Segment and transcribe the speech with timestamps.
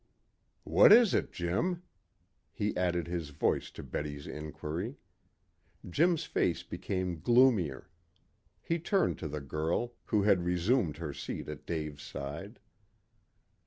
[0.63, 1.83] "What is it, Jim?"
[2.51, 4.95] He added his voice to Betty's inquiry.
[5.87, 7.87] Jim's face became gloomier.
[8.63, 12.59] He turned to the girl, who had resumed her seat at Dave's side.